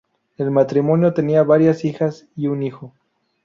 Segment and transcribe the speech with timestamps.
[0.35, 2.95] El matrimonio tenía varias hijas y un hijo.